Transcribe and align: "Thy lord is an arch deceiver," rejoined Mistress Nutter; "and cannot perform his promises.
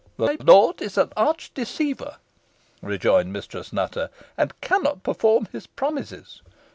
"Thy 0.17 0.35
lord 0.43 0.81
is 0.81 0.97
an 0.97 1.13
arch 1.15 1.53
deceiver," 1.53 2.15
rejoined 2.81 3.31
Mistress 3.31 3.71
Nutter; 3.71 4.09
"and 4.35 4.59
cannot 4.59 5.03
perform 5.03 5.45
his 5.51 5.67
promises. 5.67 6.41